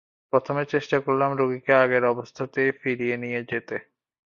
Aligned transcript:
প্রথমে 0.33 0.63
চেষ্টা 0.65 0.97
করলাম 0.99 1.31
রোগীকে 1.33 1.71
আগের 1.83 2.03
অবস্থাতেই 2.05 2.69
ফিরিয়ে 2.81 3.15
নিয়ে 3.17 3.41
যেতে। 3.51 3.75